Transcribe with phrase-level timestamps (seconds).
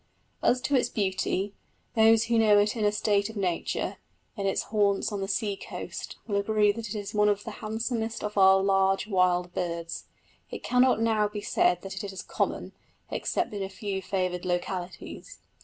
[0.41, 1.53] As to its beauty,
[1.95, 3.97] those who know it in a state of nature,
[4.35, 7.51] in its haunts on the sea coast, will agree that it is one of the
[7.61, 10.05] handsomest of our large wild birds.
[10.49, 12.71] It cannot now be said that it is common,
[13.11, 15.37] except in a few favoured localities.